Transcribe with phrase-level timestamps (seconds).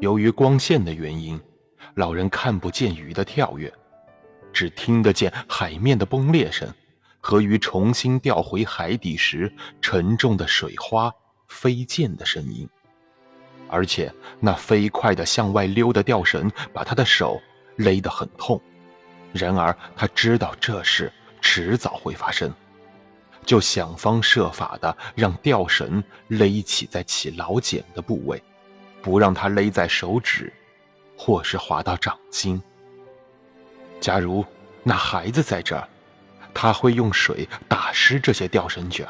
[0.00, 1.40] 由于光线的原因，
[1.94, 3.72] 老人看不见鱼的跳跃，
[4.52, 6.68] 只听得见海面的崩裂声
[7.18, 9.50] 和鱼重新掉回海底时
[9.80, 11.10] 沉重的水花
[11.48, 12.68] 飞溅的声音。
[13.68, 17.40] 而且那飞快的向外溜的吊绳把他的手
[17.76, 18.60] 勒得很痛。
[19.32, 22.52] 然而他知道这事迟早会发生，
[23.46, 28.40] 就想方设法的让吊绳勒起在起老茧的部位，
[29.06, 30.52] 不让它勒在手指，
[31.16, 32.60] 或是划到掌心。
[34.00, 34.44] 假如
[34.82, 35.88] 那孩子在这儿，
[36.52, 39.06] 他会用水打湿这些吊绳卷。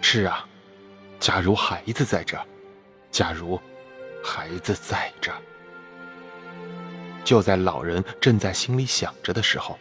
[0.00, 0.46] 是啊，
[1.18, 2.46] 假如孩子在这儿。
[3.10, 3.60] 假如
[4.22, 5.32] 孩子在这，
[7.24, 9.76] 就在老人正在心里想着的时候，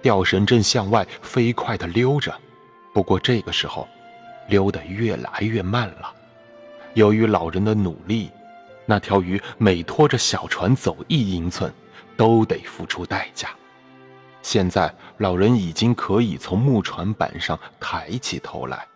[0.00, 2.34] 吊绳正向外飞快地溜着。
[2.94, 3.86] 不过这个时候，
[4.48, 6.15] 溜得越来越慢了。
[6.96, 8.30] 由于老人的努力，
[8.86, 11.70] 那条鱼每拖着小船走一英寸，
[12.16, 13.50] 都得付出代价。
[14.40, 18.86] 现在，老人已经可以从木船板上抬起头来。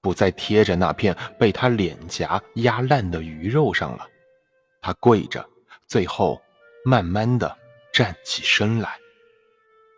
[0.00, 4.06] 不再贴着那片被他脸颊压烂的鱼肉上了，
[4.80, 5.46] 他跪着，
[5.86, 6.40] 最后
[6.86, 7.54] 慢慢的
[7.92, 8.96] 站起身来。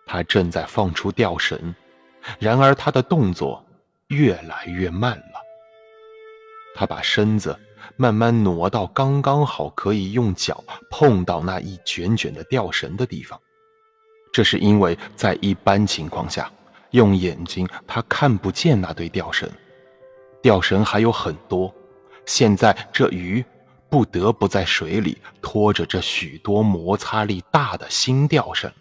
[0.05, 1.73] 他正在放出吊绳，
[2.41, 3.65] 然而他的动作
[4.09, 5.32] 越来越慢了。
[6.75, 7.59] 他把身子
[7.97, 13.39] 慢慢挪到刚刚好可以用脚碰到那一卷卷的吊绳的地方，
[14.33, 16.51] 这是因为在一般情况下，
[16.91, 19.49] 用眼睛他看不见那对吊绳。
[20.41, 21.73] 吊绳还有很多，
[22.27, 23.45] 现在这鱼
[23.91, 28.73] 不得不在水里拖着这许多摩擦力大的新吊绳。